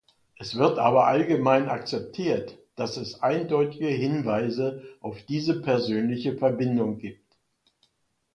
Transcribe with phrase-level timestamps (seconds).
[0.39, 7.37] Es wird aber allgemein akzeptiert, dass es eindeutige Hinweise auf diese persönliche Verbindung gibt.